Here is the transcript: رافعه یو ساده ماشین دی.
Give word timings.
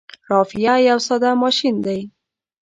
رافعه 0.29 0.75
یو 0.89 0.99
ساده 1.07 1.31
ماشین 1.43 1.75
دی. 1.85 2.01